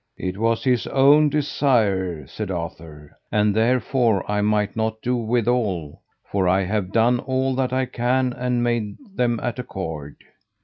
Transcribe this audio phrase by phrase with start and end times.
[0.17, 6.47] It was his own desire, said Arthur, and therefore I might not do withal, for
[6.49, 10.15] I have done all that I can and made them at accord.